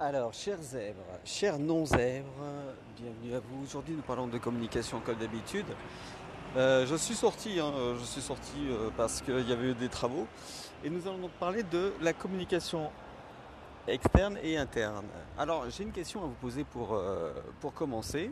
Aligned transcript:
Alors, 0.00 0.32
chers 0.32 0.62
zèbres, 0.62 1.18
chers 1.24 1.58
non-zèbres, 1.58 2.44
bienvenue 2.96 3.34
à 3.34 3.40
vous. 3.40 3.64
Aujourd'hui, 3.64 3.96
nous 3.96 4.02
parlons 4.02 4.28
de 4.28 4.38
communication 4.38 5.00
comme 5.00 5.16
d'habitude. 5.16 5.66
Euh, 6.56 6.86
je 6.86 6.94
suis 6.94 7.16
sorti, 7.16 7.58
hein, 7.58 7.72
je 7.98 8.04
suis 8.04 8.20
sorti 8.20 8.68
euh, 8.68 8.90
parce 8.96 9.20
qu'il 9.20 9.48
y 9.48 9.52
avait 9.52 9.70
eu 9.70 9.74
des 9.74 9.88
travaux 9.88 10.28
et 10.84 10.88
nous 10.88 11.04
allons 11.08 11.18
donc 11.18 11.32
parler 11.32 11.64
de 11.64 11.92
la 12.00 12.12
communication 12.12 12.92
externe 13.88 14.38
et 14.40 14.56
interne. 14.56 15.06
Alors, 15.36 15.68
j'ai 15.68 15.82
une 15.82 15.90
question 15.90 16.22
à 16.22 16.26
vous 16.26 16.36
poser 16.40 16.62
pour, 16.62 16.94
euh, 16.94 17.32
commencer. 17.74 18.30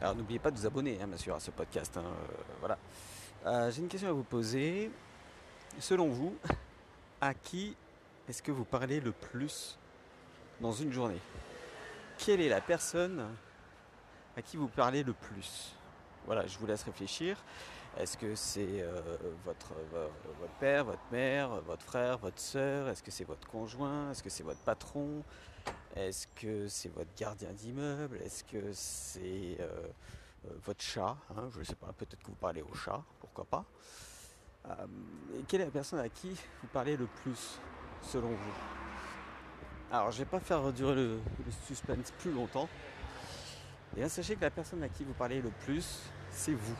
Alors, 0.00 0.14
n'oubliez 0.14 0.38
pas 0.38 0.52
de 0.52 0.56
vous 0.56 0.66
abonner, 0.66 0.98
hein, 1.02 1.08
bien 1.08 1.18
sûr, 1.18 1.34
à 1.34 1.40
ce 1.40 1.50
podcast. 1.50 1.96
hein, 1.96 2.04
euh, 2.04 2.34
voilà. 2.60 2.78
Euh, 3.44 3.72
j'ai 3.72 3.80
une 3.80 3.88
question 3.88 4.08
à 4.08 4.12
vous 4.12 4.22
poser. 4.22 4.92
Selon 5.80 6.10
vous, 6.10 6.36
à 7.20 7.34
qui 7.34 7.74
est-ce 8.28 8.40
que 8.40 8.52
vous 8.52 8.64
parlez 8.64 9.00
le 9.00 9.10
plus? 9.10 9.76
Dans 10.60 10.72
une 10.72 10.92
journée. 10.92 11.20
Quelle 12.18 12.40
est 12.40 12.48
la 12.48 12.60
personne 12.60 13.26
à 14.36 14.42
qui 14.42 14.56
vous 14.56 14.68
parlez 14.68 15.02
le 15.02 15.12
plus? 15.12 15.74
Voilà, 16.26 16.46
je 16.46 16.58
vous 16.58 16.66
laisse 16.66 16.82
réfléchir. 16.82 17.36
Est-ce 17.98 18.16
que 18.16 18.34
c'est 18.36 18.80
euh, 18.82 19.00
votre, 19.44 19.72
vo- 19.90 20.12
votre 20.38 20.52
père, 20.60 20.84
votre 20.84 21.02
mère, 21.10 21.48
votre 21.62 21.82
frère, 21.82 22.18
votre 22.18 22.38
soeur 22.40 22.88
Est-ce 22.88 23.02
que 23.02 23.10
c'est 23.10 23.24
votre 23.24 23.48
conjoint? 23.48 24.10
Est-ce 24.10 24.22
que 24.22 24.30
c'est 24.30 24.44
votre 24.44 24.60
patron? 24.60 25.24
Est-ce 25.96 26.26
que 26.36 26.68
c'est 26.68 26.88
votre 26.90 27.10
gardien 27.18 27.50
d'immeuble? 27.52 28.18
Est-ce 28.24 28.44
que 28.44 28.72
c'est 28.72 29.56
euh, 29.60 29.88
euh, 30.46 30.50
votre 30.64 30.82
chat? 30.82 31.16
Hein 31.36 31.48
Je 31.52 31.58
ne 31.60 31.64
sais 31.64 31.74
pas, 31.74 31.92
peut-être 31.92 32.22
que 32.22 32.28
vous 32.28 32.34
parlez 32.36 32.62
au 32.62 32.74
chat, 32.74 33.02
pourquoi 33.18 33.44
pas. 33.44 33.64
Euh, 34.68 34.86
Quelle 35.48 35.62
est 35.62 35.66
la 35.66 35.70
personne 35.72 35.98
à 35.98 36.08
qui 36.08 36.30
vous 36.62 36.68
parlez 36.72 36.96
le 36.96 37.06
plus, 37.06 37.58
selon 38.02 38.28
vous? 38.28 38.99
Alors, 39.92 40.10
je 40.12 40.18
vais 40.18 40.24
pas 40.24 40.40
faire 40.40 40.72
durer 40.72 40.94
le, 40.94 41.18
le 41.44 41.52
suspense 41.66 42.12
plus 42.18 42.32
longtemps. 42.32 42.68
Et 43.92 44.00
bien, 44.00 44.08
sachez 44.08 44.36
que 44.36 44.42
la 44.42 44.50
personne 44.50 44.82
à 44.82 44.88
qui 44.88 45.02
vous 45.04 45.14
parlez 45.14 45.42
le 45.42 45.50
plus, 45.64 46.00
c'est 46.30 46.52
vous. 46.52 46.76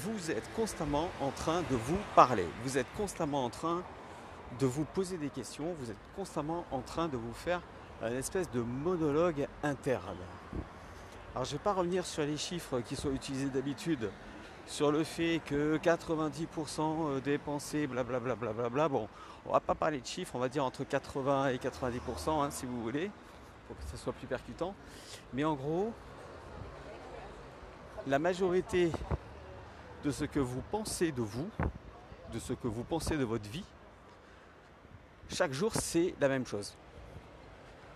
Vous 0.00 0.30
êtes 0.30 0.52
constamment 0.54 1.08
en 1.20 1.30
train 1.30 1.62
de 1.62 1.76
vous 1.76 1.98
parler. 2.14 2.46
Vous 2.62 2.78
êtes 2.78 2.86
constamment 2.96 3.44
en 3.44 3.50
train 3.50 3.82
de 4.60 4.66
vous 4.66 4.84
poser 4.84 5.16
des 5.16 5.28
questions. 5.28 5.74
Vous 5.80 5.90
êtes 5.90 5.96
constamment 6.14 6.64
en 6.70 6.80
train 6.80 7.08
de 7.08 7.16
vous 7.16 7.34
faire 7.34 7.60
une 8.02 8.16
espèce 8.16 8.50
de 8.50 8.60
monologue 8.60 9.48
interne. 9.62 10.18
Alors, 11.34 11.44
je 11.44 11.52
ne 11.52 11.58
vais 11.58 11.64
pas 11.64 11.72
revenir 11.72 12.06
sur 12.06 12.22
les 12.22 12.36
chiffres 12.36 12.80
qui 12.80 12.94
sont 12.94 13.12
utilisés 13.12 13.48
d'habitude 13.48 14.08
sur 14.66 14.90
le 14.90 15.04
fait 15.04 15.40
que 15.44 15.78
90% 15.78 17.20
des 17.22 17.38
pensées, 17.38 17.86
blablabla. 17.86 18.88
Bon, 18.88 19.08
on 19.46 19.52
va 19.52 19.60
pas 19.60 19.74
parler 19.74 20.00
de 20.00 20.06
chiffres, 20.06 20.34
on 20.34 20.38
va 20.38 20.48
dire 20.48 20.64
entre 20.64 20.84
80 20.84 21.48
et 21.48 21.56
90%, 21.56 22.42
hein, 22.42 22.50
si 22.50 22.66
vous 22.66 22.82
voulez, 22.82 23.10
pour 23.66 23.76
que 23.76 23.84
ça 23.84 23.96
soit 23.96 24.12
plus 24.12 24.26
percutant. 24.26 24.74
Mais 25.32 25.44
en 25.44 25.54
gros, 25.54 25.92
la 28.06 28.18
majorité 28.18 28.90
de 30.04 30.10
ce 30.10 30.24
que 30.24 30.40
vous 30.40 30.62
pensez 30.70 31.12
de 31.12 31.22
vous, 31.22 31.48
de 32.32 32.38
ce 32.38 32.52
que 32.52 32.68
vous 32.68 32.84
pensez 32.84 33.16
de 33.16 33.24
votre 33.24 33.48
vie, 33.48 33.64
chaque 35.28 35.52
jour, 35.52 35.72
c'est 35.74 36.14
la 36.20 36.28
même 36.28 36.46
chose. 36.46 36.76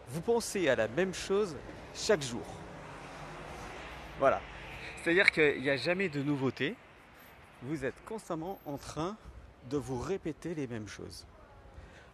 Vous 0.08 0.20
pensez 0.20 0.68
à 0.68 0.76
la 0.76 0.88
même 0.88 1.14
chose 1.14 1.54
chaque 1.94 2.22
jour. 2.22 2.42
Voilà. 4.18 4.40
C'est-à-dire 5.02 5.30
qu'il 5.30 5.62
n'y 5.62 5.70
a 5.70 5.76
jamais 5.76 6.10
de 6.10 6.22
nouveauté. 6.22 6.74
Vous 7.62 7.84
êtes 7.84 8.04
constamment 8.04 8.58
en 8.66 8.76
train 8.76 9.16
de 9.70 9.78
vous 9.78 9.98
répéter 9.98 10.54
les 10.54 10.66
mêmes 10.66 10.88
choses. 10.88 11.26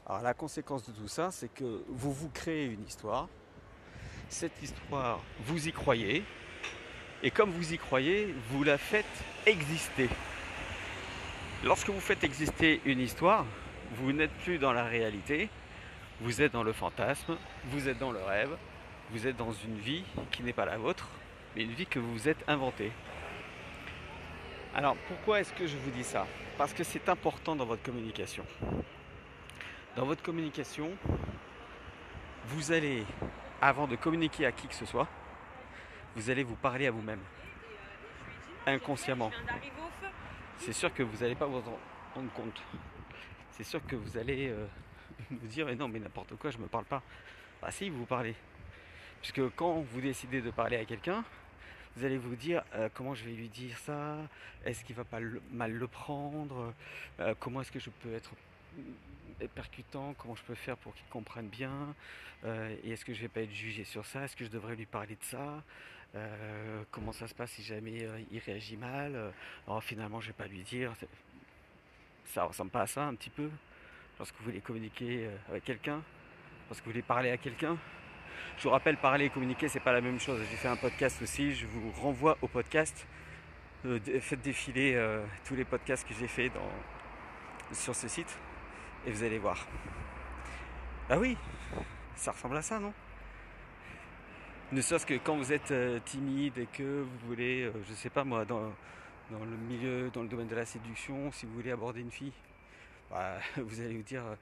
Alors 0.07 0.23
la 0.23 0.35
conséquence 0.35 0.87
de 0.87 0.93
tout 0.93 1.09
ça, 1.09 1.33
c'est 1.33 1.53
que 1.53 1.83
vous 1.89 2.13
vous 2.13 2.29
créez 2.29 2.67
une 2.67 2.85
histoire. 2.87 3.29
Cette 4.29 4.63
histoire, 4.63 5.21
vous 5.41 5.67
y 5.67 5.73
croyez. 5.73 6.23
Et 7.25 7.33
comme 7.33 7.51
vous 7.51 7.73
y 7.73 7.79
croyez, 7.79 8.33
vous 8.51 8.63
la 8.63 8.79
faites 8.79 9.05
exister. 9.47 10.09
Lorsque 11.65 11.89
vous 11.89 12.01
faites 12.01 12.23
exister 12.23 12.81
une 12.85 13.01
histoire, 13.01 13.47
vous 13.97 14.13
n'êtes 14.13 14.33
plus 14.45 14.59
dans 14.59 14.73
la 14.73 14.85
réalité, 14.85 15.49
vous 16.21 16.41
êtes 16.41 16.53
dans 16.53 16.63
le 16.63 16.73
fantasme, 16.73 17.37
vous 17.65 17.89
êtes 17.89 17.99
dans 17.99 18.13
le 18.13 18.23
rêve, 18.23 18.57
vous 19.11 19.27
êtes 19.27 19.37
dans 19.37 19.53
une 19.53 19.79
vie 19.79 20.05
qui 20.31 20.45
n'est 20.45 20.53
pas 20.53 20.67
la 20.67 20.79
vôtre, 20.79 21.09
mais 21.57 21.63
une 21.63 21.73
vie 21.73 21.87
que 21.87 21.99
vous 21.99 22.13
vous 22.13 22.29
êtes 22.29 22.45
inventée. 22.49 22.93
Alors 24.75 24.95
pourquoi 25.09 25.41
est-ce 25.41 25.55
que 25.55 25.67
je 25.67 25.77
vous 25.79 25.91
dis 25.91 26.05
ça? 26.05 26.27
Parce 26.59 26.75
que 26.75 26.85
c'est 26.85 27.09
important 27.09 27.57
dans 27.57 27.65
votre 27.65 27.83
communication. 27.83 28.45
Dans 29.97 30.05
votre 30.05 30.23
communication, 30.23 30.91
vous 32.49 32.73
allez, 32.73 33.05
avant 33.63 33.87
de 33.87 33.97
communiquer 33.97 34.45
à 34.45 34.53
qui 34.53 34.69
que 34.69 34.75
ce 34.75 34.85
soit, 34.85 35.09
vous 36.15 36.29
allez 36.29 36.43
vous 36.43 36.57
parler 36.57 36.87
à 36.87 36.91
vous-même. 36.91 37.21
Inconsciemment. 38.67 39.31
C'est 40.59 40.75
sûr 40.75 40.93
que 40.93 41.03
vous 41.03 41.19
n'allez 41.19 41.35
pas 41.35 41.47
vous 41.47 41.57
en 41.57 41.79
rendre 42.15 42.33
compte. 42.35 42.63
C'est 43.53 43.65
sûr 43.65 43.85
que 43.87 43.97
vous 43.97 44.19
allez 44.19 44.49
euh, 44.51 44.67
vous 45.31 45.47
dire, 45.47 45.65
mais 45.65 45.75
non, 45.75 45.89
mais 45.89 46.01
n'importe 46.01 46.37
quoi, 46.37 46.51
je 46.51 46.59
ne 46.59 46.65
me 46.65 46.69
parle 46.69 46.85
pas. 46.85 47.03
Ah 47.63 47.71
si, 47.71 47.89
vous 47.89 48.01
vous 48.01 48.07
parlez. 48.07 48.35
Puisque 49.23 49.49
quand 49.57 49.81
vous 49.81 50.01
décidez 50.03 50.43
de 50.43 50.51
parler 50.51 50.77
à 50.77 50.85
quelqu'un, 50.85 51.25
vous 51.97 52.05
allez 52.05 52.19
vous 52.19 52.37
dire 52.37 52.63
euh, 52.75 52.89
comment 52.95 53.15
je 53.15 53.25
vais 53.25 53.33
lui 53.33 53.49
dire 53.49 53.77
ça, 53.79 54.17
est-ce 54.65 54.85
qu'il 54.85 54.95
va 54.95 55.05
pas 55.05 55.21
mal 55.53 55.73
le 55.73 55.87
prendre, 55.87 56.73
Euh, 57.21 57.35
comment 57.41 57.63
est-ce 57.63 57.73
que 57.73 57.81
je 57.81 57.91
peux 57.91 58.13
être 58.15 58.33
mm, 58.77 59.47
percutant, 59.55 60.15
comment 60.19 60.35
je 60.35 60.43
peux 60.43 60.55
faire 60.55 60.77
pour 60.77 60.95
qu'il 60.95 61.07
comprenne 61.09 61.49
bien, 61.49 61.95
Euh, 62.45 62.77
et 62.85 62.91
est-ce 62.93 63.05
que 63.05 63.15
je 63.15 63.23
vais 63.23 63.29
pas 63.29 63.41
être 63.41 63.53
jugé 63.53 63.85
sur 63.85 64.05
ça, 64.05 64.25
est-ce 64.25 64.37
que 64.37 64.45
je 64.45 64.51
devrais 64.51 64.77
lui 64.77 64.87
parler 64.87 65.17
de 65.17 65.25
ça, 65.25 65.63
comment 66.93 67.13
ça 67.13 67.27
se 67.29 67.35
passe 67.35 67.51
si 67.53 67.63
jamais 67.63 68.09
il 68.31 68.39
réagit 68.39 68.77
mal, 68.77 69.13
Euh, 69.15 69.31
oh, 69.67 69.81
finalement 69.81 70.21
je 70.21 70.29
vais 70.29 70.33
pas 70.33 70.47
lui 70.47 70.63
dire, 70.63 70.93
ça 72.27 72.45
ressemble 72.45 72.71
pas 72.71 72.83
à 72.83 72.87
ça 72.87 73.05
un 73.07 73.15
petit 73.15 73.31
peu, 73.31 73.51
lorsque 74.19 74.35
vous 74.39 74.45
voulez 74.47 74.61
communiquer 74.61 75.29
avec 75.49 75.65
quelqu'un, 75.65 76.03
lorsque 76.69 76.85
vous 76.85 76.91
voulez 76.93 77.03
parler 77.03 77.31
à 77.31 77.37
quelqu'un. 77.39 77.77
Je 78.59 78.63
vous 78.63 78.71
rappelle, 78.71 78.97
parler 78.97 79.27
et 79.27 79.31
communiquer, 79.31 79.69
c'est 79.69 79.81
pas 79.81 79.93
la 79.93 80.01
même 80.01 80.19
chose. 80.19 80.41
J'ai 80.51 80.57
fait 80.57 80.69
un 80.69 80.77
podcast 80.77 81.21
aussi, 81.23 81.55
je 81.55 81.67
vous 81.67 81.91
renvoie 82.01 82.39
au 82.43 82.49
podcast. 82.49 83.07
Euh, 83.85 84.01
faites 84.21 84.43
défiler 84.43 84.95
euh, 84.95 85.25
tous 85.45 85.55
les 85.55 85.65
podcasts 85.65 86.09
que 86.09 86.15
j'ai 86.15 86.27
fait 86.27 86.51
sur 87.73 87.95
ce 87.95 88.09
site 88.09 88.39
et 89.07 89.11
vous 89.11 89.23
allez 89.23 89.39
voir. 89.39 89.67
Bah 91.09 91.19
oui, 91.19 91.37
ça 92.17 92.33
ressemble 92.33 92.57
à 92.57 92.63
ça, 92.63 92.81
non? 92.81 92.93
Ne 94.73 94.81
serait-ce 94.81 95.07
que 95.07 95.15
quand 95.15 95.37
vous 95.37 95.53
êtes 95.53 95.71
euh, 95.71 96.01
timide 96.05 96.59
et 96.59 96.67
que 96.67 97.03
vous 97.03 97.29
voulez, 97.29 97.71
je 97.89 97.95
sais 97.95 98.11
pas 98.11 98.25
moi, 98.25 98.45
dans 98.45 98.73
le 99.31 99.57
milieu, 99.69 100.11
dans 100.11 100.23
le 100.23 100.29
domaine 100.29 100.49
de 100.49 100.57
la 100.57 100.67
séduction, 100.67 101.31
si 101.31 101.47
vous 101.47 101.53
voulez 101.53 101.71
aborder 101.71 102.01
une 102.01 102.11
fille, 102.11 102.33
bah, 103.11 103.39
vous 103.57 103.81
allez 103.81 103.97
vous 103.97 104.03
dire 104.03 104.25
euh, 104.25 104.37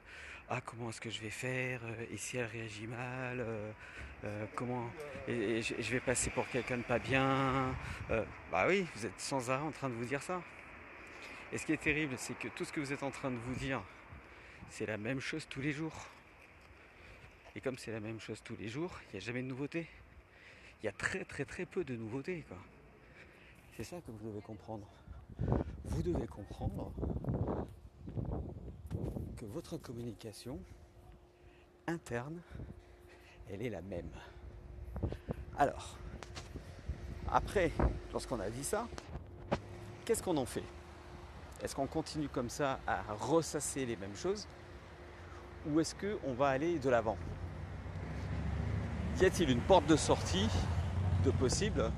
ah 0.49 0.61
comment 0.61 0.89
est-ce 0.89 1.01
que 1.01 1.09
je 1.09 1.21
vais 1.21 1.29
faire 1.29 1.81
euh, 1.83 2.05
et 2.11 2.17
si 2.17 2.37
elle 2.37 2.45
réagit 2.45 2.87
mal 2.87 3.39
euh, 3.39 4.45
comment 4.55 4.89
je, 5.27 5.91
vais 5.91 5.99
passer 5.99 6.31
pour 6.31 6.47
quelqu'un 6.47 6.77
de 6.77 6.83
pas 6.83 6.97
bien 6.97 7.75
bah 8.51 8.65
oui 8.67 8.87
vous 8.95 9.05
êtes 9.05 9.19
sans 9.19 9.51
arrêt 9.51 9.63
en 9.63 9.71
train 9.71 9.89
de 9.89 9.93
vous 9.93 10.05
dire 10.05 10.21
ça. 10.21 10.41
Et 11.51 11.59
ce 11.59 11.65
qui 11.65 11.73
est 11.73 11.81
terrible 11.81 12.15
c'est 12.17 12.37
que 12.37 12.47
tout 12.47 12.65
ce 12.65 12.73
que 12.73 12.79
vous 12.79 12.91
êtes 12.91 13.03
en 13.03 13.11
train 13.11 13.29
de 13.29 13.37
vous 13.37 13.53
dire 13.53 13.81
c'est 14.69 14.87
la 14.87 14.97
même 14.97 15.19
chose 15.19 15.47
tous 15.47 15.61
les 15.61 15.71
jours. 15.71 16.07
Et 17.55 17.61
comme 17.61 17.77
c'est 17.77 17.91
la 17.91 17.99
même 17.99 18.19
chose 18.19 18.41
tous 18.43 18.55
les 18.57 18.67
jours 18.67 18.99
il 19.09 19.17
n'y 19.17 19.23
a 19.23 19.25
jamais 19.25 19.43
de 19.43 19.47
nouveauté. 19.47 19.87
Il 20.81 20.85
y 20.85 20.89
a 20.89 20.91
très 20.91 21.23
très 21.23 21.45
très 21.45 21.65
peu 21.65 21.83
de 21.83 21.95
nouveautés 21.95 22.45
c'est 23.77 23.83
ça 23.83 23.97
que 23.97 24.11
vous 24.11 24.29
devez 24.29 24.41
comprendre. 24.41 24.87
Vous 25.83 26.01
devez 26.01 26.27
comprendre 26.27 26.93
que 29.37 29.45
votre 29.45 29.77
communication 29.77 30.59
interne, 31.87 32.41
elle 33.49 33.61
est 33.61 33.69
la 33.69 33.81
même. 33.81 34.09
Alors, 35.57 35.97
après, 37.31 37.71
lorsqu'on 38.11 38.39
a 38.39 38.49
dit 38.49 38.63
ça, 38.63 38.87
qu'est-ce 40.03 40.23
qu'on 40.23 40.37
en 40.37 40.45
fait? 40.45 40.63
Est-ce 41.61 41.75
qu'on 41.75 41.87
continue 41.87 42.29
comme 42.29 42.49
ça 42.49 42.79
à 42.85 43.01
ressasser 43.13 43.85
les 43.85 43.95
mêmes 43.95 44.15
choses? 44.15 44.47
Ou 45.67 45.79
est-ce 45.79 45.95
qu'on 45.95 46.33
va 46.33 46.49
aller 46.49 46.79
de 46.79 46.89
l'avant? 46.89 47.17
Y 49.19 49.25
a-t-il 49.25 49.49
une 49.49 49.61
porte 49.61 49.85
de 49.87 49.95
sortie 49.95 50.49
de 51.23 51.31
possible 51.31 51.91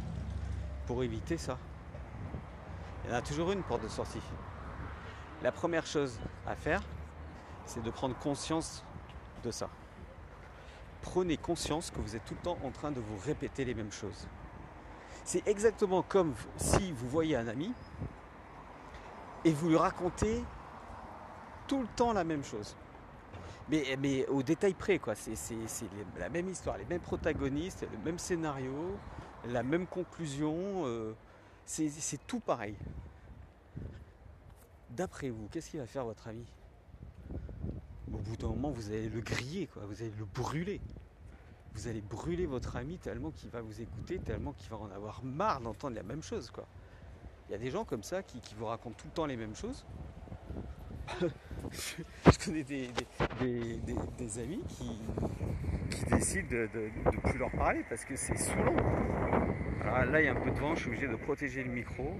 pour 0.85 1.03
éviter 1.03 1.37
ça? 1.37 1.57
Il 3.03 3.11
y 3.11 3.13
en 3.13 3.17
a 3.17 3.21
toujours 3.21 3.51
une 3.51 3.63
porte 3.63 3.83
de 3.83 3.87
sortie. 3.87 4.21
La 5.43 5.51
première 5.51 5.85
chose 5.85 6.19
à 6.47 6.55
faire, 6.55 6.81
c'est 7.65 7.83
de 7.83 7.91
prendre 7.91 8.17
conscience 8.17 8.83
de 9.43 9.51
ça. 9.51 9.69
Prenez 11.01 11.37
conscience 11.37 11.91
que 11.91 11.99
vous 11.99 12.15
êtes 12.15 12.25
tout 12.25 12.33
le 12.33 12.41
temps 12.41 12.57
en 12.63 12.71
train 12.71 12.91
de 12.91 12.99
vous 12.99 13.17
répéter 13.23 13.63
les 13.63 13.75
mêmes 13.75 13.91
choses. 13.91 14.27
C'est 15.23 15.47
exactement 15.47 16.01
comme 16.01 16.33
si 16.55 16.91
vous 16.91 17.07
voyez 17.07 17.35
un 17.35 17.47
ami 17.47 17.71
et 19.45 19.51
vous 19.51 19.69
lui 19.69 19.77
racontez 19.77 20.43
tout 21.67 21.81
le 21.81 21.87
temps 21.95 22.13
la 22.13 22.23
même 22.23 22.43
chose. 22.43 22.75
Mais, 23.69 24.25
au 24.27 24.41
détail 24.41 24.73
près. 24.73 24.99
C'est 25.15 25.45
la 26.17 26.29
même 26.29 26.49
histoire, 26.49 26.77
les 26.77 26.85
mêmes 26.85 27.01
protagonistes, 27.01 27.85
le 27.91 27.97
même 28.03 28.17
scénario, 28.17 28.97
la 29.45 29.61
même 29.63 29.85
conclusion. 29.85 30.85
Euh, 30.85 31.13
c'est 31.65 32.25
tout 32.25 32.39
pareil. 32.39 32.75
D'après 34.89 35.29
vous, 35.29 35.47
qu'est-ce 35.49 35.69
qu'il 35.69 35.79
va 35.79 35.85
faire 35.85 36.05
votre 36.05 36.27
ami 36.27 36.45
Au 38.11 38.17
bout 38.17 38.37
d'un 38.37 38.47
moment, 38.47 38.71
vous 38.71 38.89
allez 38.89 39.09
le 39.09 39.21
griller, 39.21 39.67
quoi. 39.67 39.83
Vous 39.85 40.01
allez 40.01 40.13
le 40.17 40.25
brûler. 40.25 40.81
Vous 41.73 41.87
allez 41.87 42.01
brûler 42.01 42.45
votre 42.45 42.75
ami 42.75 42.97
tellement 42.97 43.31
qu'il 43.31 43.49
va 43.49 43.61
vous 43.61 43.81
écouter, 43.81 44.19
tellement 44.19 44.53
qu'il 44.53 44.69
va 44.69 44.77
en 44.77 44.89
avoir 44.91 45.23
marre 45.23 45.61
d'entendre 45.61 45.95
la 45.95 46.03
même 46.03 46.23
chose, 46.23 46.49
quoi. 46.49 46.65
Il 47.47 47.51
y 47.51 47.55
a 47.55 47.59
des 47.59 47.69
gens 47.69 47.85
comme 47.85 48.03
ça 48.03 48.23
qui 48.23 48.41
vous 48.57 48.65
racontent 48.65 48.95
tout 48.97 49.07
le 49.07 49.13
temps 49.13 49.25
les 49.25 49.37
mêmes 49.37 49.55
choses. 49.55 49.85
je 51.71 52.45
connais 52.45 52.63
des, 52.63 52.89
amis 54.39 54.63
qui, 54.67 54.97
décident 56.09 56.49
de 56.49 56.69
ne 57.05 57.19
plus 57.19 57.37
leur 57.37 57.51
parler 57.51 57.83
parce 57.89 58.05
que 58.05 58.15
c'est 58.15 58.37
saoulant. 58.37 58.75
Alors 59.81 60.05
là, 60.05 60.21
il 60.21 60.25
y 60.25 60.27
a 60.27 60.31
un 60.31 60.41
peu 60.41 60.51
de 60.51 60.59
vent, 60.59 60.75
je 60.75 60.81
suis 60.81 60.89
obligé 60.89 61.07
de 61.07 61.15
protéger 61.15 61.63
le 61.63 61.71
micro 61.71 62.15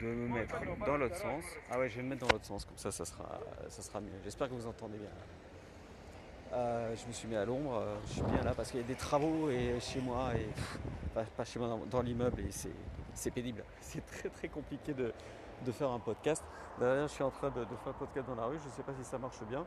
de 0.00 0.06
me 0.06 0.28
mettre 0.28 0.56
dans 0.86 0.96
l'autre 0.96 1.16
sens. 1.16 1.44
Ah 1.70 1.78
ouais, 1.78 1.88
je 1.88 1.96
vais 1.96 2.02
me 2.02 2.10
mettre 2.10 2.26
dans 2.26 2.32
l'autre 2.32 2.46
sens, 2.46 2.64
comme 2.64 2.76
ça, 2.76 2.90
ça 2.90 3.04
sera, 3.04 3.40
ça 3.68 3.82
sera 3.82 4.00
mieux. 4.00 4.12
J'espère 4.24 4.48
que 4.48 4.54
vous 4.54 4.66
entendez 4.66 4.98
bien. 4.98 5.10
Euh, 6.52 6.94
je 6.96 7.06
me 7.06 7.12
suis 7.12 7.28
mis 7.28 7.36
à 7.36 7.44
l'ombre, 7.44 7.74
euh, 7.74 7.96
je 8.06 8.12
suis 8.14 8.22
bien 8.22 8.42
là 8.42 8.54
parce 8.56 8.70
qu'il 8.70 8.80
y 8.80 8.82
a 8.82 8.86
des 8.86 8.94
travaux 8.94 9.50
et 9.50 9.78
chez 9.80 10.00
moi, 10.00 10.30
et 10.34 10.48
pas, 11.36 11.44
chez 11.44 11.58
moi, 11.58 11.78
dans, 11.90 12.00
l'immeuble, 12.00 12.40
et 12.40 12.50
c'est 12.50 13.30
pénible. 13.30 13.64
C'est 13.80 14.04
très 14.06 14.28
très 14.28 14.48
compliqué 14.48 14.94
de, 14.94 15.12
de 15.64 15.72
faire 15.72 15.90
un 15.90 15.98
podcast. 15.98 16.42
D'ailleurs, 16.78 17.08
je 17.08 17.14
suis 17.14 17.24
en 17.24 17.30
train 17.30 17.50
de, 17.50 17.64
faire 17.64 17.88
un 17.88 17.92
podcast 17.92 18.28
dans 18.28 18.34
la 18.34 18.46
rue, 18.46 18.58
je 18.58 18.66
ne 18.66 18.70
sais 18.70 18.82
pas 18.82 18.92
si 18.94 19.04
ça 19.04 19.18
marche 19.18 19.42
bien. 19.48 19.66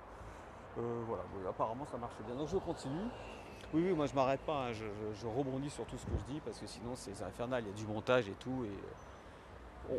Euh, 0.78 1.02
voilà, 1.06 1.24
apparemment 1.50 1.86
ça 1.86 1.98
marche 1.98 2.16
bien. 2.26 2.36
Donc 2.36 2.48
je 2.48 2.58
continue. 2.58 3.10
Oui, 3.74 3.84
oui, 3.86 3.94
moi 3.94 4.06
je 4.06 4.14
m'arrête 4.14 4.42
pas, 4.42 4.68
hein. 4.68 4.72
je, 4.74 5.28
rebondis 5.28 5.70
sur 5.70 5.86
tout 5.86 5.98
ce 5.98 6.06
que 6.06 6.18
je 6.18 6.34
dis 6.34 6.40
parce 6.42 6.60
que 6.60 6.68
sinon 6.68 6.94
c'est 6.96 7.22
infernal, 7.22 7.64
il 7.64 7.68
y 7.68 7.72
a 7.72 7.76
du 7.76 7.86
montage 7.86 8.28
et 8.28 8.34
tout 8.34 8.66
et 8.66 8.72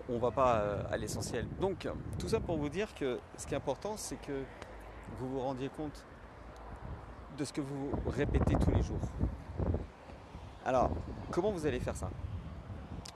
on, 0.08 0.14
ne 0.14 0.18
va 0.18 0.30
pas 0.30 0.56
euh, 0.56 0.82
à 0.90 0.96
l'essentiel. 0.96 1.46
Donc 1.60 1.88
tout 2.18 2.28
ça 2.28 2.40
pour 2.40 2.56
vous 2.56 2.68
dire 2.68 2.94
que 2.94 3.18
ce 3.36 3.46
qui 3.46 3.54
est 3.54 3.56
important 3.56 3.96
c'est 3.96 4.16
que 4.16 4.42
vous 5.18 5.28
vous 5.28 5.40
rendiez 5.40 5.68
compte 5.68 6.04
de 7.36 7.44
ce 7.44 7.52
que 7.52 7.60
vous 7.60 7.90
répétez 8.06 8.54
tous 8.56 8.70
les 8.70 8.82
jours. 8.82 9.00
Alors, 10.64 10.90
comment 11.30 11.50
vous 11.50 11.66
allez 11.66 11.80
faire 11.80 11.96
ça? 11.96 12.10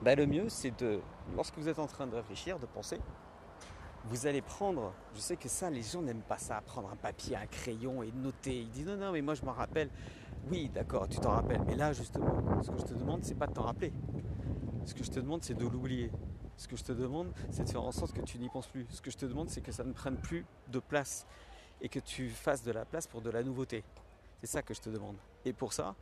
Ben, 0.01 0.17
Le 0.17 0.25
mieux 0.25 0.49
c'est 0.49 0.77
de, 0.79 0.99
lorsque 1.35 1.57
vous 1.57 1.69
êtes 1.69 1.79
en 1.79 1.87
train 1.87 2.07
de 2.07 2.15
réfléchir, 2.15 2.59
de 2.59 2.65
penser, 2.65 2.99
vous 4.09 4.25
allez 4.25 4.41
prendre, 4.41 4.93
je 5.15 5.19
sais 5.19 5.35
que 5.35 5.49
ça, 5.49 5.69
les 5.69 5.81
gens 5.81 6.01
n'aiment 6.01 6.21
pas 6.21 6.37
ça, 6.37 6.61
prendre 6.61 6.89
un 6.89 6.95
papier, 6.95 7.35
un 7.35 7.45
crayon 7.45 8.03
et 8.03 8.11
noter. 8.11 8.61
Ils 8.61 8.69
disent 8.69 8.87
non, 8.87 8.97
non, 8.97 9.11
mais 9.11 9.21
moi 9.21 9.33
je 9.33 9.43
m'en 9.43 9.51
rappelle. 9.51 9.89
Oui, 10.49 10.69
d'accord, 10.73 11.09
tu 11.09 11.19
t'en 11.19 11.31
rappelles. 11.31 11.61
Mais 11.67 11.75
là, 11.75 11.91
justement, 11.91 12.61
ce 12.61 12.71
que 12.71 12.77
je 12.77 12.85
te 12.85 12.93
demande, 12.93 13.23
c'est 13.23 13.35
pas 13.35 13.47
de 13.47 13.53
t'en 13.53 13.63
rappeler. 13.63 13.91
Ce 14.85 14.93
que 14.93 15.03
je 15.03 15.11
te 15.11 15.19
demande, 15.19 15.43
c'est 15.43 15.55
de 15.55 15.65
l'oublier. 15.65 16.09
Ce 16.57 16.67
que 16.67 16.75
je 16.75 16.83
te 16.83 16.91
demande, 16.91 17.31
c'est 17.51 17.63
de 17.63 17.69
faire 17.69 17.83
en 17.83 17.91
sorte 17.91 18.13
que 18.13 18.21
tu 18.21 18.39
n'y 18.39 18.49
penses 18.49 18.67
plus. 18.67 18.85
Ce 18.89 19.01
que 19.01 19.11
je 19.11 19.17
te 19.17 19.25
demande, 19.25 19.49
c'est 19.49 19.61
que 19.61 19.71
ça 19.71 19.83
ne 19.83 19.93
prenne 19.93 20.17
plus 20.17 20.45
de 20.69 20.79
place 20.79 21.25
et 21.81 21.89
que 21.89 21.99
tu 21.99 22.29
fasses 22.29 22.63
de 22.63 22.71
la 22.71 22.83
place 22.83 23.07
pour 23.07 23.21
de 23.21 23.29
la 23.29 23.43
nouveauté. 23.43 23.83
C'est 24.41 24.47
ça 24.47 24.61
que 24.61 24.73
je 24.73 24.81
te 24.81 24.89
demande. 24.89 25.17
Et 25.45 25.53
pour 25.53 25.73
ça, 25.73 25.95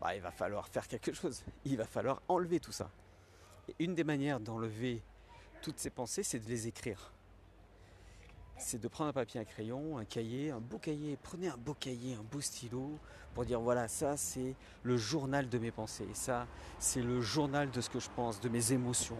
bah, 0.00 0.14
il 0.14 0.22
va 0.22 0.30
falloir 0.30 0.68
faire 0.68 0.86
quelque 0.86 1.12
chose. 1.12 1.42
Il 1.64 1.76
va 1.76 1.84
falloir 1.84 2.22
enlever 2.28 2.60
tout 2.60 2.72
ça. 2.72 2.90
Et 3.68 3.84
une 3.84 3.94
des 3.94 4.04
manières 4.04 4.40
d'enlever 4.40 5.02
toutes 5.60 5.78
ces 5.78 5.90
pensées, 5.90 6.22
c'est 6.22 6.38
de 6.38 6.48
les 6.48 6.68
écrire 6.68 7.12
c'est 8.60 8.80
de 8.80 8.88
prendre 8.88 9.10
un 9.10 9.12
papier, 9.12 9.40
un 9.40 9.44
crayon, 9.44 9.98
un 9.98 10.04
cahier, 10.04 10.50
un 10.50 10.60
beau 10.60 10.78
cahier. 10.78 11.18
Prenez 11.22 11.48
un 11.48 11.56
beau 11.56 11.74
cahier, 11.74 12.14
un 12.14 12.22
beau 12.22 12.40
stylo 12.40 12.98
pour 13.34 13.44
dire 13.44 13.60
voilà, 13.60 13.88
ça 13.88 14.16
c'est 14.16 14.54
le 14.82 14.96
journal 14.96 15.48
de 15.48 15.58
mes 15.58 15.70
pensées, 15.70 16.08
ça 16.14 16.46
c'est 16.78 17.02
le 17.02 17.20
journal 17.20 17.70
de 17.70 17.80
ce 17.80 17.88
que 17.88 18.00
je 18.00 18.10
pense, 18.14 18.40
de 18.40 18.48
mes 18.48 18.72
émotions. 18.72 19.16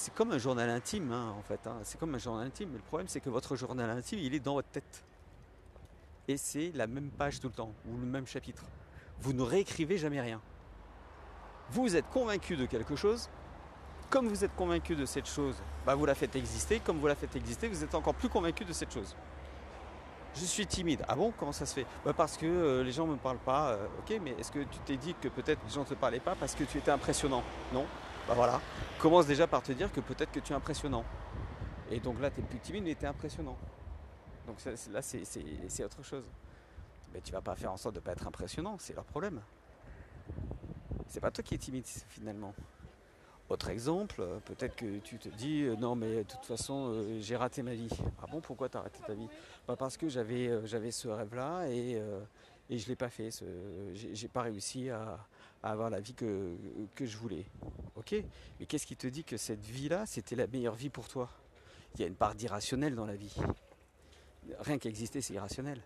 C'est 0.00 0.14
comme 0.14 0.30
un 0.30 0.38
journal 0.38 0.70
intime 0.70 1.10
hein, 1.10 1.34
en 1.36 1.42
fait, 1.42 1.58
hein. 1.66 1.74
c'est 1.82 1.98
comme 1.98 2.14
un 2.14 2.18
journal 2.18 2.46
intime, 2.46 2.68
mais 2.70 2.78
le 2.78 2.84
problème 2.84 3.08
c'est 3.08 3.18
que 3.18 3.30
votre 3.30 3.56
journal 3.56 3.90
intime 3.90 4.20
il 4.20 4.32
est 4.32 4.38
dans 4.38 4.54
votre 4.54 4.68
tête. 4.68 5.02
Et 6.28 6.36
c'est 6.36 6.70
la 6.76 6.86
même 6.86 7.10
page 7.10 7.40
tout 7.40 7.48
le 7.48 7.52
temps, 7.52 7.72
ou 7.84 7.96
le 7.96 8.06
même 8.06 8.24
chapitre. 8.24 8.62
Vous 9.18 9.32
ne 9.32 9.42
réécrivez 9.42 9.98
jamais 9.98 10.20
rien. 10.20 10.40
Vous 11.70 11.96
êtes 11.96 12.08
convaincu 12.10 12.56
de 12.56 12.66
quelque 12.66 12.94
chose, 12.94 13.28
comme 14.08 14.28
vous 14.28 14.44
êtes 14.44 14.54
convaincu 14.54 14.94
de 14.94 15.04
cette 15.04 15.28
chose, 15.28 15.56
bah, 15.84 15.96
vous 15.96 16.06
la 16.06 16.14
faites 16.14 16.36
exister. 16.36 16.78
Comme 16.78 16.98
vous 16.98 17.08
la 17.08 17.16
faites 17.16 17.34
exister, 17.34 17.66
vous 17.66 17.82
êtes 17.82 17.96
encore 17.96 18.14
plus 18.14 18.28
convaincu 18.28 18.64
de 18.64 18.72
cette 18.72 18.92
chose. 18.92 19.16
Je 20.36 20.44
suis 20.44 20.66
timide. 20.68 21.04
Ah 21.08 21.16
bon? 21.16 21.32
Comment 21.36 21.50
ça 21.50 21.66
se 21.66 21.74
fait? 21.74 21.86
Bah, 22.04 22.12
Parce 22.16 22.36
que 22.36 22.46
euh, 22.46 22.84
les 22.84 22.92
gens 22.92 23.06
ne 23.08 23.14
me 23.14 23.18
parlent 23.18 23.36
pas. 23.38 23.70
Euh, 23.70 23.86
ok, 23.98 24.20
mais 24.22 24.36
est-ce 24.38 24.52
que 24.52 24.60
tu 24.60 24.78
t'es 24.86 24.96
dit 24.96 25.16
que 25.20 25.26
peut-être 25.26 25.60
les 25.66 25.74
gens 25.74 25.80
ne 25.80 25.86
te 25.86 25.94
parlaient 25.94 26.20
pas 26.20 26.36
parce 26.36 26.54
que 26.54 26.62
tu 26.62 26.78
étais 26.78 26.92
impressionnant? 26.92 27.42
Non 27.72 27.84
Bah 28.28 28.34
voilà. 28.34 28.60
Commence 28.98 29.26
déjà 29.26 29.46
par 29.46 29.62
te 29.62 29.72
dire 29.72 29.90
que 29.90 30.00
peut-être 30.00 30.30
que 30.30 30.40
tu 30.40 30.52
es 30.52 30.56
impressionnant. 30.56 31.02
Et 31.90 31.98
donc 31.98 32.20
là, 32.20 32.30
tu 32.30 32.40
es 32.40 32.42
plus 32.42 32.58
timide, 32.58 32.84
mais 32.84 32.94
tu 32.94 33.04
es 33.04 33.08
impressionnant. 33.08 33.56
Donc 34.46 34.62
là, 34.64 35.00
c'est 35.02 35.84
autre 35.84 36.02
chose. 36.02 36.24
Mais 37.14 37.22
tu 37.22 37.32
vas 37.32 37.40
pas 37.40 37.54
faire 37.54 37.72
en 37.72 37.78
sorte 37.78 37.94
de 37.94 38.00
ne 38.00 38.04
pas 38.04 38.12
être 38.12 38.26
impressionnant, 38.26 38.76
c'est 38.78 38.94
leur 38.94 39.04
problème. 39.04 39.40
C'est 41.06 41.20
pas 41.20 41.30
toi 41.30 41.42
qui 41.42 41.54
es 41.54 41.58
timide 41.58 41.86
finalement. 41.86 42.54
Autre 43.48 43.70
exemple, 43.70 44.16
euh, 44.20 44.40
peut-être 44.40 44.76
que 44.76 44.98
tu 44.98 45.18
te 45.18 45.30
dis 45.30 45.62
euh, 45.62 45.74
non 45.76 45.94
mais 45.94 46.16
de 46.16 46.22
toute 46.24 46.44
façon 46.44 46.90
euh, 46.92 47.18
j'ai 47.18 47.34
raté 47.34 47.62
ma 47.62 47.72
vie. 47.72 47.88
Ah 48.22 48.26
bon 48.30 48.42
pourquoi 48.42 48.68
tu 48.68 48.76
as 48.76 48.82
raté 48.82 49.00
ta 49.06 49.14
vie? 49.14 49.26
Bah, 49.66 49.74
Parce 49.74 49.96
que 49.96 50.10
j'avais 50.10 50.66
j'avais 50.66 50.90
ce 50.90 51.08
rêve 51.08 51.34
là 51.34 51.66
et, 51.66 51.92
et 52.68 52.78
je 52.78 52.84
ne 52.84 52.88
l'ai 52.90 52.96
pas 52.96 53.08
fait. 53.08 53.30
J'ai 53.94 54.28
pas 54.28 54.42
réussi 54.42 54.90
à, 54.90 55.18
avoir 55.62 55.90
la 55.90 56.00
vie 56.00 56.14
que, 56.14 56.56
je 57.00 57.16
voulais. 57.16 57.46
Ok? 57.96 58.14
Mais 58.58 58.66
qu'est-ce 58.66 58.86
qui 58.86 58.96
te 58.96 59.06
dit 59.06 59.24
que 59.24 59.36
cette 59.36 59.64
vie 59.64 59.88
là 59.88 60.06
c'était 60.06 60.36
la 60.36 60.46
meilleure 60.46 60.74
vie 60.74 60.90
pour 60.90 61.08
toi? 61.08 61.30
Il 61.94 62.00
y 62.00 62.04
a 62.04 62.06
une 62.06 62.14
part 62.14 62.34
d'irrationnel 62.34 62.94
dans 62.94 63.06
la 63.06 63.16
vie. 63.16 63.34
Rien 64.60 64.78
qu'exister 64.78 65.20
c'est 65.20 65.34
irrationnel. 65.34 65.82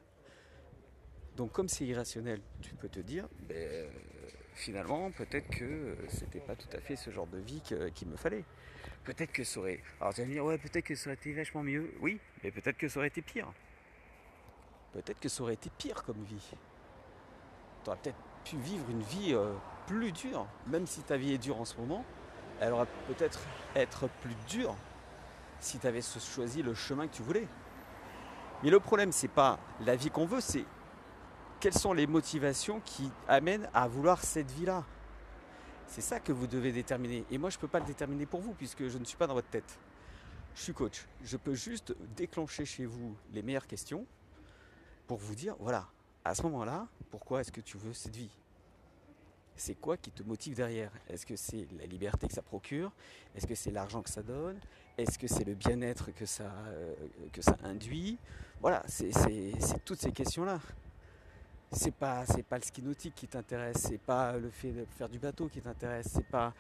Donc 1.37 1.53
comme 1.53 1.69
c'est 1.69 1.87
irrationnel, 1.87 2.41
tu 2.61 2.75
peux 2.75 2.89
te 2.89 3.01
dire, 3.01 3.27
ben, 3.49 3.89
finalement, 4.55 5.11
peut-être 5.11 5.49
que 5.49 5.97
c'était 6.09 6.41
pas 6.41 6.57
tout 6.57 6.69
à 6.77 6.81
fait 6.81 6.97
ce 6.97 7.11
genre 7.11 7.27
de 7.27 7.39
vie 7.39 7.63
qu'il 7.95 8.09
me 8.09 8.17
fallait. 8.17 8.45
Peut-être 9.05 9.33
que 9.33 9.45
ça 9.45 9.61
aurait. 9.61 9.81
Alors, 10.01 10.15
tu 10.15 10.21
vas 10.21 10.27
me 10.27 10.33
dire, 10.33 10.45
ouais, 10.45 10.59
peut-être 10.59 10.85
que 10.85 10.95
ça 10.95 11.09
aurait 11.09 11.15
été 11.15 11.33
vachement 11.33 11.63
mieux. 11.63 11.93
Oui, 12.01 12.21
mais 12.43 12.51
peut-être 12.51 12.77
que 12.77 12.89
ça 12.89 12.99
aurait 13.01 13.09
été 13.09 13.23
pire. 13.23 13.53
Peut-être 14.93 15.19
que 15.19 15.29
ça 15.29 15.43
aurait 15.43 15.55
été 15.55 15.71
pire 15.77 16.03
comme 16.05 16.23
vie. 16.23 16.53
Tu 17.83 17.91
aurais 17.91 17.99
peut-être 17.99 18.19
pu 18.45 18.57
vivre 18.57 18.85
une 18.91 19.03
vie 19.03 19.35
euh, 19.35 19.53
plus 19.87 20.13
dure, 20.13 20.47
même 20.67 20.87
si 20.87 21.01
ta 21.03 21.17
vie 21.17 21.33
est 21.33 21.39
dure 21.39 21.61
en 21.61 21.65
ce 21.65 21.77
moment. 21.77 22.05
Elle 22.61 22.73
aurait 22.73 22.87
peut-être 23.09 23.41
être 23.75 24.09
plus 24.21 24.37
dure 24.49 24.75
si 25.61 25.79
tu 25.79 25.87
avais 25.87 26.03
choisi 26.03 26.63
le 26.63 26.75
chemin 26.75 27.07
que 27.07 27.15
tu 27.15 27.23
voulais. 27.23 27.47
Mais 28.63 28.71
le 28.71 28.81
problème, 28.81 29.13
c'est 29.13 29.29
pas 29.29 29.59
la 29.81 29.97
vie 29.97 30.11
qu'on 30.11 30.27
veut, 30.27 30.41
c'est 30.41 30.65
quelles 31.61 31.79
sont 31.79 31.93
les 31.93 32.07
motivations 32.07 32.81
qui 32.85 33.11
amènent 33.29 33.69
à 33.73 33.87
vouloir 33.89 34.23
cette 34.23 34.51
vie-là 34.51 34.85
C'est 35.87 36.01
ça 36.01 36.21
que 36.21 36.33
vous 36.33 36.47
devez 36.47 36.73
déterminer. 36.73 37.25
Et 37.31 37.39
moi, 37.39 37.51
je 37.51 37.57
ne 37.57 37.61
peux 37.61 37.69
pas 37.69 37.81
le 37.81 37.87
déterminer 37.87 38.27
pour 38.27 38.41
vous 38.41 38.53
puisque 38.53 38.89
je 38.89 38.99
ne 38.99 39.05
suis 39.05 39.17
pas 39.17 39.27
dans 39.27 39.35
votre 39.35 39.49
tête. 39.49 39.79
Je 40.55 40.63
suis 40.63 40.75
coach. 40.75 41.07
Je 41.23 41.37
peux 41.37 41.55
juste 41.55 41.95
déclencher 42.17 42.65
chez 42.65 42.85
vous 42.85 43.17
les 43.33 43.43
meilleures 43.43 43.67
questions 43.67 44.07
pour 45.07 45.19
vous 45.19 45.35
dire, 45.35 45.55
voilà, 45.59 45.89
à 46.25 46.35
ce 46.35 46.43
moment-là, 46.43 46.87
pourquoi 47.11 47.41
est-ce 47.41 47.53
que 47.53 47.61
tu 47.61 47.77
veux 47.77 47.93
cette 47.93 48.17
vie? 48.17 48.31
C'est 49.57 49.75
quoi 49.75 49.97
qui 49.97 50.11
te 50.11 50.23
motive 50.23 50.55
derrière? 50.55 50.91
Est-ce 51.09 51.27
que 51.27 51.37
c'est 51.37 51.67
la 51.79 51.87
liberté 51.87 52.27
que 52.27 52.33
ça 52.33 52.43
procure? 52.43 52.91
Est-ce 53.35 53.47
que 53.47 53.55
c'est 53.55 53.71
l'argent 53.71 54.03
que 54.03 54.11
ça 54.11 54.23
donne? 54.23 54.59
Est-ce 54.97 55.19
que 55.19 55.27
c'est 55.27 55.45
le 55.45 55.55
bien-être 55.55 56.11
que 56.13 56.27
ça, 56.27 56.51
euh, 56.69 56.95
que 57.33 57.43
ça 57.43 57.57
induit? 57.63 58.19
Voilà, 58.61 58.83
c'est 58.87 59.11
toutes 59.85 60.01
ces 60.01 60.13
questions-là. 60.13 60.61
C'est 61.71 61.95
pas 61.95 62.25
pas 62.49 62.59
le 62.59 62.65
ski 62.65 62.83
nautique 62.83 63.15
qui 63.15 63.27
t'intéresse, 63.27 63.79
c'est 63.89 64.01
pas 64.01 64.37
le 64.37 64.51
fait 64.51 64.73
de 64.73 64.85
faire 64.85 65.09
du 65.09 65.19
bateau 65.19 65.49
qui 65.49 65.61
t'intéresse, 65.61 66.09
c'est 66.13 66.27
pas 66.27 66.53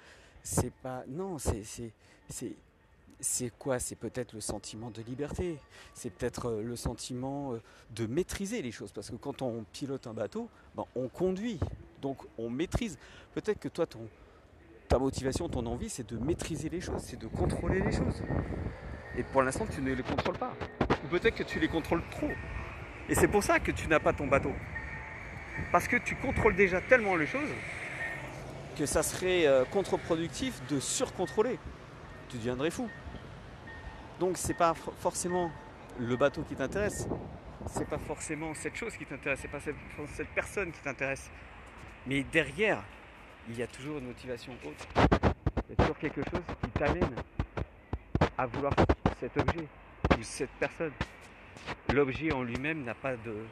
c'est 0.42 0.72
pas 0.72 1.04
non, 1.06 1.38
c'est 1.38 1.62
c'est 3.22 3.52
quoi? 3.56 3.78
C'est 3.78 3.94
peut-être 3.94 4.34
le 4.34 4.40
sentiment 4.40 4.90
de 4.90 5.00
liberté, 5.02 5.58
c'est 5.94 6.10
peut-être 6.10 6.46
euh, 6.46 6.62
le 6.62 6.76
sentiment 6.76 7.52
euh, 7.52 7.62
de 7.90 8.06
maîtriser 8.06 8.60
les 8.62 8.72
choses. 8.72 8.90
Parce 8.92 9.10
que 9.10 9.16
quand 9.16 9.42
on 9.42 9.64
pilote 9.72 10.06
un 10.06 10.12
bateau, 10.12 10.50
ben, 10.74 10.84
on 10.96 11.08
conduit, 11.08 11.58
donc 12.02 12.18
on 12.36 12.50
maîtrise. 12.50 12.98
Peut-être 13.32 13.60
que 13.60 13.68
toi, 13.68 13.86
ta 14.88 14.98
motivation, 14.98 15.48
ton 15.48 15.64
envie, 15.66 15.88
c'est 15.88 16.06
de 16.06 16.18
maîtriser 16.18 16.68
les 16.68 16.80
choses, 16.80 17.00
c'est 17.00 17.18
de 17.18 17.28
contrôler 17.28 17.80
les 17.80 17.92
choses. 17.92 18.22
Et 19.16 19.22
pour 19.22 19.42
l'instant, 19.42 19.66
tu 19.72 19.80
ne 19.80 19.92
les 19.92 20.02
contrôles 20.02 20.38
pas. 20.38 20.54
Ou 21.04 21.08
peut-être 21.08 21.36
que 21.36 21.44
tu 21.44 21.60
les 21.60 21.68
contrôles 21.68 22.02
trop. 22.10 22.30
Et 23.08 23.14
c'est 23.14 23.28
pour 23.28 23.44
ça 23.44 23.60
que 23.60 23.70
tu 23.70 23.86
n'as 23.86 24.00
pas 24.00 24.12
ton 24.12 24.26
bateau. 24.26 24.52
Parce 25.70 25.86
que 25.86 25.96
tu 25.96 26.16
contrôles 26.16 26.56
déjà 26.56 26.80
tellement 26.80 27.14
les 27.14 27.26
choses 27.26 27.50
que 28.76 28.86
ça 28.86 29.02
serait 29.02 29.46
euh, 29.46 29.64
contre-productif 29.66 30.60
de 30.68 30.80
surcontrôler. 30.80 31.58
Tu 32.32 32.38
deviendrais 32.38 32.70
fou. 32.70 32.88
Donc 34.18 34.38
c'est 34.38 34.54
pas 34.54 34.72
forcément 34.72 35.52
le 35.98 36.16
bateau 36.16 36.40
qui 36.40 36.54
t'intéresse, 36.54 37.06
c'est 37.66 37.86
pas 37.86 37.98
forcément 37.98 38.54
cette 38.54 38.74
chose 38.74 38.96
qui 38.96 39.04
t'intéresse, 39.04 39.40
c'est 39.42 39.48
pas 39.48 39.60
cette, 39.60 39.76
cette 40.14 40.30
personne 40.30 40.72
qui 40.72 40.80
t'intéresse. 40.80 41.30
Mais 42.06 42.22
derrière, 42.22 42.82
il 43.50 43.58
y 43.58 43.62
a 43.62 43.66
toujours 43.66 43.98
une 43.98 44.06
motivation 44.06 44.54
autre. 44.64 44.86
Il 44.96 45.70
y 45.70 45.72
a 45.74 45.76
toujours 45.76 45.98
quelque 45.98 46.22
chose 46.30 46.40
qui 46.62 46.70
t'amène 46.70 47.14
à 48.38 48.46
vouloir 48.46 48.72
cet 49.20 49.36
objet 49.36 49.68
ou 50.18 50.22
cette 50.22 50.52
personne. 50.52 50.92
L'objet 51.92 52.32
en 52.32 52.44
lui-même 52.44 52.82
n'a 52.82 52.94
pas 52.94 53.14
de, 53.14 53.44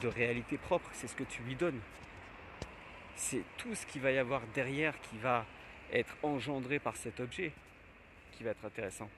de 0.00 0.08
réalité 0.08 0.58
propre, 0.58 0.90
c'est 0.94 1.06
ce 1.06 1.14
que 1.14 1.22
tu 1.22 1.42
lui 1.42 1.54
donnes. 1.54 1.78
C'est 3.14 3.44
tout 3.56 3.76
ce 3.76 3.86
qu'il 3.86 4.02
va 4.02 4.10
y 4.10 4.18
avoir 4.18 4.40
derrière 4.52 5.00
qui 5.00 5.16
va 5.18 5.46
être 5.92 6.16
engendré 6.24 6.80
par 6.80 6.96
cet 6.96 7.20
objet 7.20 7.52
qui 8.36 8.44
va 8.44 8.50
être 8.50 8.64
intéressant. 8.64 9.08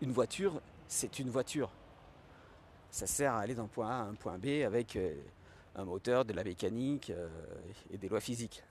Une 0.00 0.12
voiture, 0.12 0.60
c'est 0.88 1.18
une 1.18 1.30
voiture. 1.30 1.70
Ça 2.90 3.06
sert 3.06 3.34
à 3.34 3.40
aller 3.40 3.54
d'un 3.54 3.66
point 3.66 3.88
A 3.88 4.02
à 4.02 4.04
un 4.04 4.14
point 4.14 4.38
B 4.38 4.62
avec 4.64 4.96
euh, 4.96 5.14
un 5.74 5.84
moteur, 5.84 6.24
de 6.24 6.32
la 6.32 6.44
mécanique 6.44 7.10
euh, 7.10 7.28
et 7.90 7.98
des 7.98 8.08
lois 8.08 8.20
physiques 8.20 8.62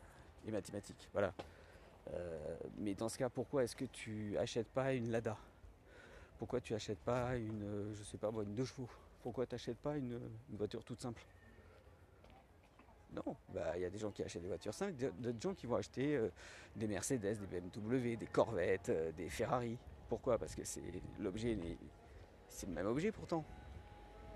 et 0.47 0.51
mathématiques. 0.51 1.09
Voilà. 1.13 1.33
Euh, 2.13 2.57
mais 2.77 2.93
dans 2.93 3.09
ce 3.09 3.17
cas, 3.17 3.29
pourquoi 3.29 3.63
est-ce 3.63 3.75
que 3.75 3.85
tu 3.85 4.37
achètes 4.37 4.69
pas 4.69 4.93
une 4.93 5.11
Lada? 5.11 5.37
Pourquoi 6.37 6.61
tu 6.61 6.73
achètes 6.73 6.99
pas 6.99 7.35
une, 7.37 7.93
je 7.95 8.03
sais 8.03 8.17
pas 8.17 8.29
une 8.29 8.55
deux 8.55 8.65
chevaux 8.65 8.89
Pourquoi 9.23 9.45
tu 9.45 9.55
n'achètes 9.55 9.77
pas 9.77 9.95
une, 9.95 10.19
voiture 10.49 10.83
toute 10.83 11.01
simple? 11.01 11.21
Non, 13.15 13.35
bah, 13.53 13.73
il 13.75 13.81
y 13.81 13.85
a 13.85 13.89
des 13.89 13.97
gens 13.97 14.11
qui 14.11 14.23
achètent 14.23 14.41
des 14.41 14.47
voitures 14.47 14.73
simples, 14.73 14.93
d'autres 15.19 15.41
gens 15.41 15.53
qui 15.53 15.67
vont 15.67 15.75
acheter 15.75 16.19
des 16.75 16.87
Mercedes, 16.87 17.37
des 17.49 17.61
BMW, 17.61 18.17
des 18.17 18.27
Corvettes, 18.27 18.91
des 19.15 19.29
Ferrari. 19.29 19.77
Pourquoi? 20.09 20.37
Parce 20.37 20.55
que 20.55 20.63
c'est 20.63 20.81
l'objet, 21.19 21.57
c'est 22.47 22.67
le 22.67 22.73
même 22.73 22.87
objet 22.87 23.11
pourtant. 23.11 23.43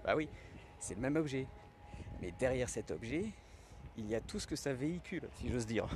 Bah 0.04 0.16
oui, 0.16 0.30
c'est 0.80 0.96
le 0.96 1.02
même 1.02 1.16
objet. 1.18 1.48
Mais 2.22 2.32
derrière 2.40 2.70
cet 2.70 2.92
objet, 2.92 3.26
il 3.98 4.08
y 4.08 4.16
a 4.16 4.22
tout 4.22 4.40
ce 4.40 4.48
que 4.48 4.56
ça 4.56 4.74
véhicule, 4.74 5.28
si 5.34 5.50
j'ose 5.50 5.66
dire. 5.66 5.88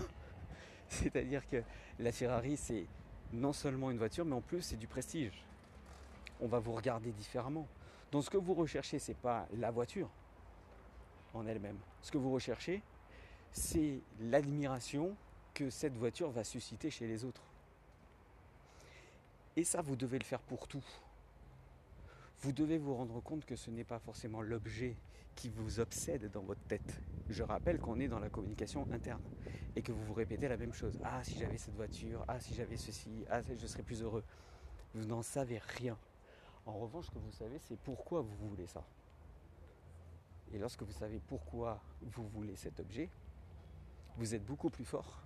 C'est-à-dire 0.87 1.47
que 1.47 1.63
la 1.99 2.11
Ferrari, 2.11 2.57
c'est 2.57 2.85
non 3.31 3.53
seulement 3.53 3.89
une 3.91 3.97
voiture, 3.97 4.25
mais 4.25 4.35
en 4.35 4.41
plus 4.41 4.61
c'est 4.61 4.77
du 4.77 4.87
prestige. 4.87 5.43
On 6.39 6.47
va 6.47 6.59
vous 6.59 6.73
regarder 6.73 7.11
différemment. 7.11 7.67
Donc 8.11 8.23
ce 8.23 8.29
que 8.29 8.37
vous 8.37 8.53
recherchez, 8.53 8.99
ce 8.99 9.11
n'est 9.11 9.17
pas 9.17 9.47
la 9.53 9.71
voiture 9.71 10.09
en 11.33 11.45
elle-même. 11.45 11.77
Ce 12.01 12.11
que 12.11 12.17
vous 12.17 12.31
recherchez, 12.31 12.81
c'est 13.51 14.01
l'admiration 14.19 15.15
que 15.53 15.69
cette 15.69 15.95
voiture 15.95 16.31
va 16.31 16.43
susciter 16.43 16.89
chez 16.89 17.07
les 17.07 17.25
autres. 17.25 17.43
Et 19.55 19.63
ça, 19.63 19.81
vous 19.81 19.95
devez 19.95 20.17
le 20.17 20.23
faire 20.23 20.41
pour 20.41 20.67
tout. 20.67 20.83
Vous 22.41 22.51
devez 22.51 22.77
vous 22.77 22.95
rendre 22.95 23.21
compte 23.21 23.45
que 23.45 23.55
ce 23.55 23.69
n'est 23.69 23.83
pas 23.83 23.99
forcément 23.99 24.41
l'objet 24.41 24.95
qui 25.35 25.49
vous 25.49 25.79
obsède 25.79 26.29
dans 26.31 26.41
votre 26.41 26.61
tête. 26.61 26.99
Je 27.29 27.43
rappelle 27.43 27.79
qu'on 27.79 27.99
est 27.99 28.07
dans 28.07 28.19
la 28.19 28.29
communication 28.29 28.87
interne 28.91 29.21
et 29.75 29.81
que 29.81 29.91
vous 29.91 30.03
vous 30.03 30.13
répétez 30.13 30.47
la 30.47 30.57
même 30.57 30.73
chose. 30.73 30.99
Ah, 31.03 31.23
si 31.23 31.37
j'avais 31.37 31.57
cette 31.57 31.75
voiture, 31.75 32.25
ah, 32.27 32.39
si 32.39 32.53
j'avais 32.53 32.77
ceci, 32.77 33.25
ah, 33.29 33.41
je 33.41 33.67
serais 33.67 33.83
plus 33.83 34.01
heureux. 34.01 34.23
Vous 34.93 35.05
n'en 35.05 35.21
savez 35.21 35.59
rien. 35.77 35.97
En 36.65 36.73
revanche, 36.73 37.05
ce 37.05 37.11
que 37.11 37.19
vous 37.19 37.31
savez, 37.31 37.57
c'est 37.59 37.77
pourquoi 37.79 38.21
vous 38.21 38.49
voulez 38.49 38.67
ça. 38.67 38.83
Et 40.53 40.59
lorsque 40.59 40.83
vous 40.83 40.91
savez 40.91 41.19
pourquoi 41.19 41.81
vous 42.01 42.27
voulez 42.27 42.55
cet 42.55 42.79
objet, 42.79 43.09
vous 44.17 44.35
êtes 44.35 44.45
beaucoup 44.45 44.69
plus 44.69 44.85
fort, 44.85 45.19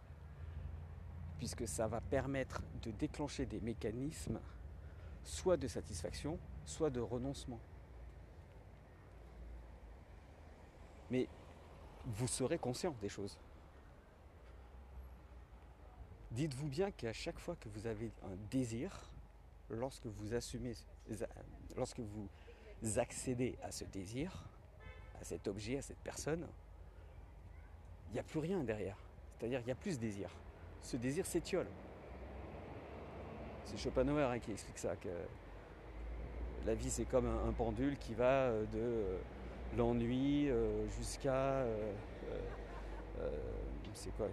puisque 1.37 1.67
ça 1.67 1.87
va 1.87 1.99
permettre 1.99 2.61
de 2.81 2.91
déclencher 2.91 3.45
des 3.45 3.59
mécanismes, 3.59 4.39
soit 5.23 5.57
de 5.57 5.67
satisfaction, 5.67 6.39
soit 6.65 6.89
de 6.89 7.01
renoncement. 7.01 7.59
Mais 11.11 11.27
vous 12.05 12.27
serez 12.27 12.57
conscient 12.57 12.95
des 13.01 13.09
choses. 13.09 13.37
Dites-vous 16.31 16.67
bien 16.67 16.91
qu'à 16.91 17.11
chaque 17.11 17.39
fois 17.39 17.57
que 17.57 17.67
vous 17.67 17.87
avez 17.87 18.11
un 18.23 18.35
désir, 18.49 19.09
lorsque 19.69 20.05
vous 20.05 20.33
assumez, 20.33 20.73
lorsque 21.75 21.99
vous 21.99 22.29
accédez 22.97 23.57
à 23.61 23.71
ce 23.71 23.83
désir, 23.85 24.47
à 25.21 25.23
cet 25.23 25.47
objet, 25.47 25.77
à 25.77 25.81
cette 25.81 25.99
personne, 25.99 26.45
il 28.09 28.13
n'y 28.13 28.19
a 28.19 28.23
plus 28.23 28.39
rien 28.39 28.63
derrière. 28.63 28.97
C'est-à-dire 29.37 29.59
qu'il 29.59 29.67
n'y 29.67 29.73
a 29.73 29.75
plus 29.75 29.97
de 29.97 30.01
désir. 30.01 30.29
Ce 30.81 30.97
désir 30.97 31.25
s'étiole. 31.25 31.67
C'est 33.65 33.77
Schopenhauer 33.77 34.23
hein, 34.23 34.39
qui 34.39 34.51
explique 34.51 34.77
ça, 34.77 34.95
que 34.95 35.09
la 36.65 36.73
vie 36.73 36.89
c'est 36.89 37.05
comme 37.05 37.27
un, 37.27 37.51
pendule 37.53 37.97
qui 37.97 38.13
va 38.13 38.47
euh, 38.47 38.63
de 38.65 38.79
euh, 38.79 39.17
l'ennui 39.77 40.49
euh, 40.49 40.87
jusqu'à 40.97 41.65
c'est 43.93 44.15
quoi 44.15 44.27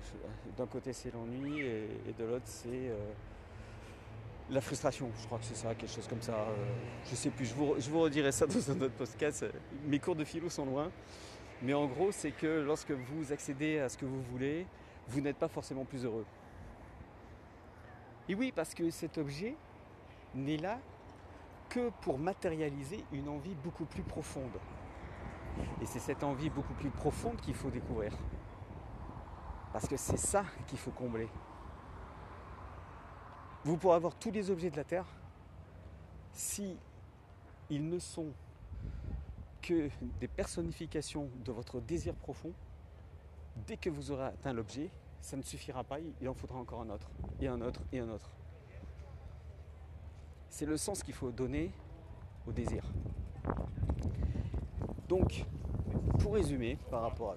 D'un 0.59 0.67
côté 0.67 0.93
c'est 0.93 1.11
l'ennui 1.13 1.61
et, 1.61 2.13
de 2.19 2.25
l'autre 2.25 2.45
c'est 2.45 2.91
la 4.51 4.61
frustration. 4.61 5.11
Je 5.21 5.27
crois 5.27 5.39
que 5.39 5.45
c'est 5.45 5.57
ça, 5.57 5.75
quelque 5.75 5.93
chose 5.93 6.09
comme 6.09 6.23
ça. 6.23 6.47
je 7.05 7.15
sais 7.15 7.31
plus, 7.31 7.47
je 7.47 7.55
vous, 7.55 7.75
je 7.79 7.89
vous 7.91 8.01
redirai 8.01 8.33
ça 8.33 8.47
dans 8.47 8.71
un 8.71 8.81
autre 8.81 8.95
podcast. 8.95 9.45
Mes 9.87 9.99
cours 9.99 10.17
de 10.17 10.25
philo 10.25 10.49
sont 10.49 10.67
loin. 10.67 10.91
Mais 11.63 11.73
en 11.73 11.87
gros, 11.87 12.13
c'est 12.13 12.33
que 12.33 12.61
lorsque 12.61 12.91
vous 12.91 13.33
accédez 13.33 13.79
à 13.79 13.89
ce 13.89 13.97
que 13.97 14.05
vous 14.05 14.23
voulez, 14.23 14.67
vous 15.09 15.21
n'êtes 15.21 15.39
pas 15.39 15.49
forcément 15.49 15.85
plus 15.85 16.05
heureux. 16.05 16.27
Et 18.29 18.35
oui, 18.35 18.53
parce 18.55 18.75
que 18.75 18.91
cet 18.91 19.19
objet 19.19 19.55
n'est 20.35 20.57
là 20.57 20.79
que 21.69 21.91
pour 22.03 22.19
matérialiser 22.19 23.05
une 23.13 23.29
envie 23.29 23.55
beaucoup 23.55 23.85
plus 23.85 24.03
profonde. 24.03 24.59
Et 25.81 25.87
c'est 25.87 26.01
cette 26.01 26.25
envie 26.25 26.51
beaucoup 26.51 26.75
plus 26.75 26.91
profonde 26.91 27.41
qu'il 27.41 27.55
faut 27.55 27.71
découvrir. 27.71 28.13
Parce 29.73 29.89
que 29.89 29.97
c'est 29.97 30.19
ça 30.19 30.45
qu'il 30.67 30.79
faut 30.79 30.91
combler. 30.91 31.29
Vous 33.65 33.77
pourrez 33.79 33.97
avoir 33.97 34.15
tous 34.15 34.31
les 34.31 34.51
objets 34.51 34.71
de 34.71 34.77
la 34.77 34.85
Terre 34.85 35.07
si 36.33 36.77
ils 37.71 37.89
ne 37.89 37.99
sont 37.99 38.33
que 39.63 39.89
des 40.21 40.29
personnifications 40.29 41.31
de 41.45 41.53
votre 41.53 41.81
désir 41.81 42.15
profond. 42.15 42.53
Dès 43.67 43.79
que 43.79 43.89
vous 43.89 44.11
aurez 44.11 44.27
atteint 44.27 44.53
l'objet, 44.53 44.91
ça 45.21 45.39
ne 45.39 45.43
suffira 45.43 45.83
pas, 45.83 45.99
il 46.21 46.29
en 46.29 46.35
faudra 46.35 46.59
encore 46.59 46.83
un 46.83 46.91
autre, 46.91 47.11
et 47.41 47.49
un 47.49 47.61
autre, 47.63 47.81
et 47.93 48.01
un 48.01 48.09
autre. 48.11 48.31
C'est 50.51 50.67
le 50.67 50.77
sens 50.77 51.03
qu'il 51.03 51.15
faut 51.15 51.33
donner 51.33 51.73
au 52.47 52.53
désir. 52.53 52.85
Donc, 55.09 55.47
pour 56.21 56.35
résumer 56.35 56.77
par 56.91 57.01
rapport 57.01 57.35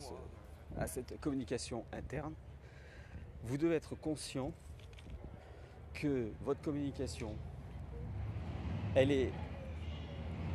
à, 0.78 0.88
cette 0.88 1.20
communication 1.22 1.86
interne, 1.94 2.34
vous 3.44 3.58
devez 3.58 3.76
être 3.76 3.96
conscient 3.96 4.52
que 6.00 6.28
votre 6.46 6.62
communication, 6.62 7.34
elle 8.96 9.12
est 9.12 9.32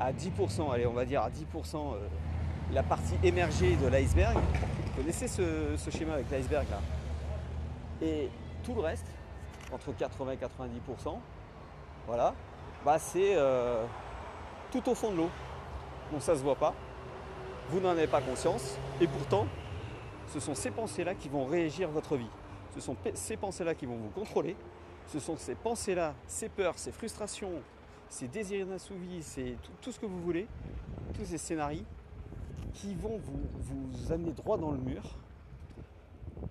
à 0.01 0.13
10%, 0.13 0.73
allez, 0.73 0.87
on 0.87 0.93
va 0.93 1.05
dire 1.05 1.23
à 1.23 1.31
10% 1.31 1.77
euh, 1.77 2.09
la 2.73 2.83
partie 2.83 3.15
émergée 3.23 3.77
de 3.77 3.87
l'iceberg. 3.87 4.37
Vous 4.37 5.03
connaissez 5.03 5.29
ce, 5.29 5.77
schéma 5.91 6.15
avec 6.15 6.31
l'iceberg 6.31 6.67
là? 6.71 6.81
Et 8.01 8.29
tout 8.63 8.75
le 8.75 8.81
reste, 8.81 9.07
entre 9.73 9.93
80 9.93 10.33
et 10.33 10.37
90%, 10.37 11.19
voilà, 12.07 12.35
bah, 12.85 12.99
c'est 12.99 13.35
euh, 13.37 13.85
tout 14.71 14.89
au 14.89 14.95
fond 14.95 15.13
de 15.13 15.17
l'eau. 15.19 15.31
Donc 16.11 16.23
ça 16.23 16.33
ne 16.33 16.39
se 16.39 16.43
voit 16.43 16.57
pas, 16.57 16.75
vous 17.69 17.81
n'en 17.81 17.91
avez 17.91 18.07
pas 18.07 18.21
conscience, 18.21 18.77
et 19.01 19.07
pourtant, 19.07 19.47
ce 20.29 20.41
sont 20.41 20.55
ces 20.55 20.71
pensées-là 20.71 21.15
qui 21.15 21.29
vont 21.29 21.47
régir 21.47 21.89
votre 21.91 22.17
vie. 22.17 22.31
Ce 22.75 22.81
sont 22.81 22.97
ces 23.15 23.37
pensées-là 23.37 23.75
qui 23.75 23.87
vont 23.87 23.97
vous 23.97 24.11
contrôler. 24.11 24.57
Ce 25.09 25.19
sont 25.21 25.37
ces 25.37 25.55
pensées-là, 25.55 26.15
ces 26.27 26.49
peurs, 26.49 26.79
ces 26.79 26.93
frustrations, 26.93 27.61
ces 28.09 28.29
désirs 28.29 28.67
inassouvis, 28.67 29.23
c'est 29.23 29.57
tout, 29.81 29.93
ce 29.93 29.99
que 29.99 30.07
vous 30.07 30.21
voulez, 30.21 30.47
tous 31.15 31.25
ces 31.25 31.39
scénarios 31.39 31.85
qui 32.75 32.95
vont 32.95 33.19
vous, 33.19 33.43
vous 33.61 34.13
amener 34.13 34.33
droit 34.33 34.57
dans 34.57 34.71
le 34.71 34.79
mur 34.79 35.19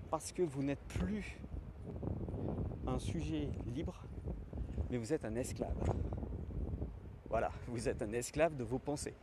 parce 0.10 0.31
que 0.31 0.41
vous 0.41 0.63
n'êtes 0.63 0.84
plus 0.88 1.39
un 2.86 3.00
sujet 3.00 3.50
libre, 3.74 4.03
mais 4.89 4.98
vous 4.98 5.13
êtes 5.13 5.25
un 5.25 5.36
esclave. 5.36 5.74
Voilà, 7.29 7.50
vous 7.67 7.88
êtes 7.88 8.01
un 8.01 8.12
esclave 8.12 8.55
de 8.58 8.63
vos 8.63 8.77
pensées. 8.77 9.13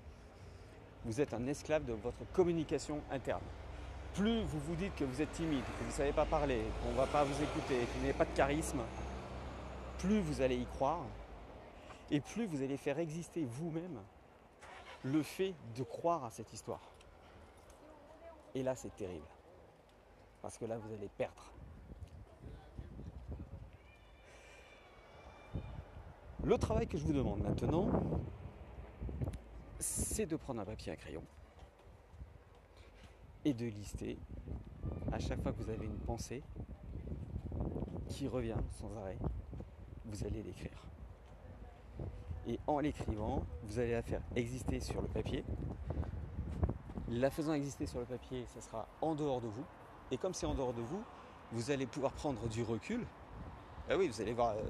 Vous 1.04 1.20
êtes 1.20 1.34
un 1.34 1.46
esclave 1.46 1.84
de 1.84 1.92
votre 1.92 2.24
communication 2.32 3.00
interne. 3.10 3.42
Plus 4.14 4.42
vous 4.44 4.58
vous 4.60 4.74
dites 4.76 4.94
que 4.96 5.04
vous 5.04 5.20
êtes 5.20 5.32
timide, 5.32 5.62
que 5.62 5.82
vous 5.82 5.90
ne 5.90 5.92
savez 5.92 6.12
pas 6.12 6.24
parler, 6.24 6.62
qu'on 6.82 6.92
ne 6.92 6.96
va 6.96 7.06
pas 7.06 7.24
vous 7.24 7.42
écouter, 7.42 7.76
que 7.80 7.98
vous 7.98 8.00
n'avez 8.00 8.16
pas 8.16 8.24
de 8.24 8.34
charisme, 8.34 8.80
plus 9.98 10.20
vous 10.20 10.40
allez 10.40 10.56
y 10.56 10.66
croire 10.66 11.04
et 12.10 12.20
plus 12.20 12.46
vous 12.46 12.62
allez 12.62 12.76
faire 12.76 12.98
exister 12.98 13.44
vous-même 13.44 13.98
le 15.04 15.22
fait 15.22 15.54
de 15.76 15.82
croire 15.82 16.24
à 16.24 16.30
cette 16.30 16.52
histoire. 16.52 16.80
Et 18.54 18.62
là, 18.62 18.74
c'est 18.74 18.94
terrible. 18.96 19.26
Parce 20.42 20.56
que 20.56 20.64
là, 20.64 20.78
vous 20.78 20.92
allez 20.92 21.08
perdre. 21.08 21.52
Le 26.42 26.56
travail 26.56 26.86
que 26.86 26.96
je 26.96 27.04
vous 27.04 27.12
demande 27.12 27.42
maintenant, 27.42 27.88
c'est 29.78 30.26
de 30.26 30.36
prendre 30.36 30.60
un 30.60 30.64
papier 30.64 30.90
et 30.90 30.94
un 30.94 30.96
crayon 30.96 31.22
et 33.44 33.52
de 33.52 33.66
lister 33.66 34.18
à 35.12 35.18
chaque 35.18 35.42
fois 35.42 35.52
que 35.52 35.62
vous 35.62 35.70
avez 35.70 35.84
une 35.84 35.98
pensée 35.98 36.42
qui 38.08 38.26
revient 38.28 38.56
sans 38.80 38.96
arrêt, 38.96 39.18
vous 40.08 40.24
allez 40.24 40.42
l'écrire. 40.42 40.82
Et 42.46 42.58
en 42.66 42.78
l'écrivant, 42.78 43.44
vous 43.64 43.78
allez 43.78 43.92
la 43.92 44.02
faire 44.02 44.22
exister 44.34 44.80
sur 44.80 45.02
le 45.02 45.08
papier. 45.08 45.44
La 47.08 47.30
faisant 47.30 47.52
exister 47.52 47.86
sur 47.86 48.00
le 48.00 48.06
papier, 48.06 48.44
ça 48.54 48.60
sera 48.60 48.86
en 49.00 49.14
dehors 49.14 49.40
de 49.40 49.48
vous. 49.48 49.64
Et 50.10 50.16
comme 50.16 50.34
c'est 50.34 50.46
en 50.46 50.54
dehors 50.54 50.72
de 50.72 50.80
vous, 50.80 51.02
vous 51.52 51.70
allez 51.70 51.86
pouvoir 51.86 52.12
prendre 52.12 52.48
du 52.48 52.62
recul. 52.62 53.04
Ah 53.90 53.96
oui, 53.96 54.08
vous 54.08 54.20
allez 54.20 54.32
voir 54.32 54.50
euh, 54.50 54.62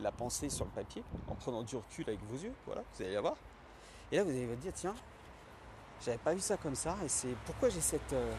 la 0.00 0.12
pensée 0.12 0.48
sur 0.48 0.64
le 0.64 0.70
papier 0.70 1.02
en 1.28 1.34
prenant 1.34 1.62
du 1.62 1.76
recul 1.76 2.04
avec 2.08 2.22
vos 2.24 2.36
yeux. 2.36 2.52
Voilà, 2.66 2.82
vous 2.92 3.02
allez 3.02 3.14
la 3.14 3.20
voir. 3.20 3.36
Et 4.10 4.16
là, 4.16 4.24
vous 4.24 4.30
allez 4.30 4.46
vous 4.46 4.54
dire, 4.56 4.72
tiens, 4.74 4.94
j'avais 6.04 6.18
pas 6.18 6.34
vu 6.34 6.40
ça 6.40 6.56
comme 6.56 6.74
ça. 6.74 6.96
Et 7.04 7.08
c'est 7.08 7.34
pourquoi 7.44 7.68
j'ai 7.68 7.80
cette, 7.80 8.12
euh, 8.12 8.32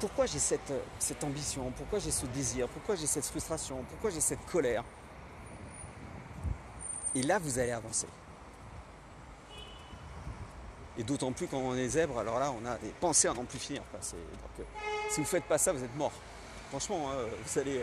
pourquoi 0.00 0.26
j'ai 0.26 0.38
cette, 0.38 0.70
euh, 0.70 0.82
cette 0.98 1.22
ambition, 1.24 1.70
pourquoi 1.76 1.98
j'ai 1.98 2.10
ce 2.10 2.26
désir, 2.26 2.68
pourquoi 2.68 2.94
j'ai 2.94 3.06
cette 3.06 3.24
frustration, 3.24 3.84
pourquoi 3.88 4.10
j'ai 4.10 4.20
cette 4.20 4.44
colère? 4.46 4.84
Et 7.14 7.22
là, 7.22 7.38
vous 7.38 7.58
allez 7.58 7.72
avancer. 7.72 8.06
Et 10.96 11.02
d'autant 11.02 11.32
plus 11.32 11.46
quand 11.46 11.58
on 11.58 11.74
est 11.74 11.88
zèbre, 11.88 12.18
alors 12.18 12.38
là, 12.38 12.52
on 12.52 12.64
a 12.66 12.76
des 12.78 12.90
pensées 13.00 13.28
à 13.28 13.34
n'en 13.34 13.44
plus 13.44 13.58
finir. 13.58 13.82
si 14.00 14.14
vous 15.16 15.20
ne 15.20 15.26
faites 15.26 15.44
pas 15.44 15.58
ça, 15.58 15.72
vous 15.72 15.82
êtes 15.82 15.94
mort. 15.96 16.12
Franchement, 16.70 17.10
hein, 17.10 17.26
vous 17.44 17.58
allez, 17.58 17.82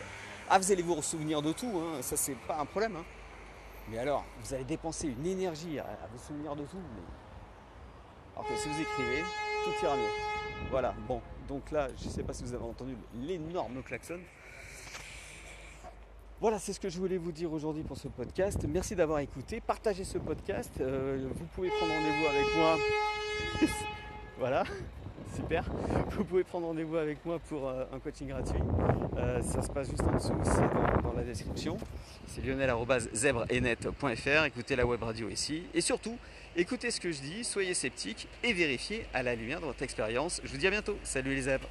ah, 0.50 0.58
vous 0.58 0.72
allez 0.72 0.82
vous 0.82 1.02
souvenir 1.02 1.42
de 1.42 1.52
tout, 1.52 1.72
hein, 1.76 2.02
ça 2.02 2.16
c'est 2.16 2.36
pas 2.36 2.58
un 2.60 2.66
problème. 2.66 2.96
Hein. 2.96 3.06
Mais 3.90 3.98
alors, 3.98 4.24
vous 4.42 4.54
allez 4.54 4.64
dépenser 4.64 5.08
une 5.08 5.26
énergie 5.26 5.80
à, 5.80 5.86
vous 6.12 6.20
souvenir 6.20 6.56
de 6.56 6.64
tout. 6.64 6.78
Alors 8.34 8.48
que 8.48 8.56
si 8.56 8.70
vous 8.70 8.82
écrivez, 8.82 9.24
tout 9.66 9.86
ira 9.86 9.96
mieux. 9.98 10.04
Voilà, 10.70 10.94
bon, 11.08 11.22
donc 11.48 11.72
là, 11.72 11.90
je 11.98 12.06
ne 12.06 12.10
sais 12.10 12.24
pas 12.24 12.34
si 12.34 12.44
vous 12.44 12.54
avez 12.54 12.64
entendu 12.64 12.96
l'énorme 13.14 13.84
klaxon. 13.84 14.20
Voilà, 16.42 16.58
c'est 16.58 16.74
ce 16.74 16.80
que 16.80 16.90
je 16.90 16.98
voulais 16.98 17.20
vous 17.20 17.32
dire 17.32 17.54
aujourd'hui 17.54 17.84
pour 17.84 17.98
ce 17.98 18.08
podcast. 18.08 18.66
Merci 18.68 18.96
d'avoir 18.96 19.20
écouté. 19.20 19.62
Partagez 19.62 20.04
ce 20.04 20.18
podcast. 20.18 20.72
Euh, 20.82 21.28
vous 21.36 21.46
pouvez 21.54 21.70
prendre 21.70 21.94
rendez-vous 21.94 22.26
avec 22.26 22.56
moi. 22.56 22.80
voilà, 24.40 24.64
super. 25.36 25.64
Vous 26.10 26.24
pouvez 26.24 26.44
prendre 26.44 26.66
rendez-vous 26.66 26.98
avec 26.98 27.24
moi 27.28 27.38
pour 27.48 27.70
euh, 27.70 27.86
un 27.94 28.00
coaching 28.00 28.30
gratuit. 28.30 28.60
Euh, 29.18 29.40
ça 29.44 29.62
se 29.62 29.70
passe 29.70 29.92
juste 29.92 30.02
en 30.02 30.16
dessous, 30.16 30.34
c'est 30.44 30.68
dans, 31.04 31.14
la 31.16 31.22
description. 31.22 31.78
C'est 32.26 32.44
lionel.zebrenet.fr. 32.44 34.46
Écoutez 34.46 34.76
la 34.76 34.88
web 34.88 35.04
radio 35.04 35.30
ici. 35.30 35.62
Et 35.76 35.82
surtout, 35.82 36.18
écoutez 36.56 36.90
ce 36.90 37.00
que 37.00 37.12
je 37.12 37.22
dis, 37.22 37.44
soyez 37.44 37.76
sceptiques 37.76 38.28
et 38.44 38.54
vérifiez 38.54 39.06
à 39.14 39.22
la 39.22 39.36
lumière 39.36 39.62
de 39.62 39.68
votre 39.68 39.84
expérience. 39.84 40.42
Je 40.44 40.50
vous 40.50 40.58
dis 40.58 40.66
à 40.66 40.72
bientôt. 40.72 40.98
Salut 41.04 41.36
les 41.36 41.44
zèbres. 41.44 41.70